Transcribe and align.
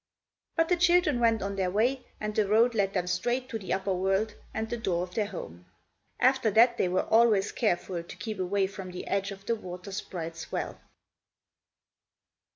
But 0.55 0.69
the 0.69 0.77
children 0.77 1.19
went 1.19 1.43
on 1.43 1.57
their 1.57 1.69
way, 1.69 2.03
and 2.19 2.33
the 2.33 2.47
road 2.47 2.73
led 2.73 2.95
them 2.95 3.05
straight 3.05 3.47
to 3.49 3.59
the 3.59 3.71
upper 3.71 3.93
world 3.93 4.33
and 4.51 4.67
the 4.67 4.75
door 4.75 5.03
of 5.03 5.13
their 5.13 5.27
home. 5.27 5.65
After 6.19 6.49
that 6.49 6.77
they 6.79 6.87
were 6.89 7.05
always 7.11 7.51
careful 7.51 8.01
to 8.01 8.17
keep 8.17 8.39
away 8.39 8.65
from 8.65 8.89
the 8.89 9.05
edge 9.05 9.29
of 9.29 9.45
the 9.45 9.55
water 9.55 9.91
sprite's 9.91 10.51
well. 10.51 10.79